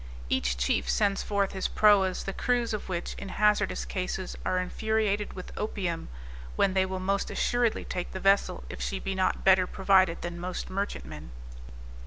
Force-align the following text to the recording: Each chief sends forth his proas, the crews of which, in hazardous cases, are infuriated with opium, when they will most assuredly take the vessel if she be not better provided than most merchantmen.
Each 0.29 0.57
chief 0.57 0.89
sends 0.89 1.21
forth 1.21 1.51
his 1.51 1.67
proas, 1.67 2.23
the 2.23 2.33
crews 2.33 2.73
of 2.73 2.89
which, 2.89 3.13
in 3.19 3.29
hazardous 3.29 3.85
cases, 3.85 4.35
are 4.43 4.57
infuriated 4.57 5.33
with 5.33 5.51
opium, 5.55 6.09
when 6.55 6.73
they 6.73 6.87
will 6.87 6.99
most 6.99 7.29
assuredly 7.29 7.85
take 7.85 8.11
the 8.11 8.19
vessel 8.19 8.63
if 8.67 8.81
she 8.81 8.97
be 8.97 9.13
not 9.13 9.43
better 9.43 9.67
provided 9.67 10.23
than 10.23 10.39
most 10.39 10.71
merchantmen. 10.71 11.29